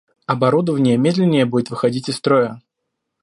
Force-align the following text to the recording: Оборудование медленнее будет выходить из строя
Оборудование 0.25 0.97
медленнее 0.97 1.45
будет 1.45 1.69
выходить 1.69 2.09
из 2.09 2.15
строя 2.15 2.59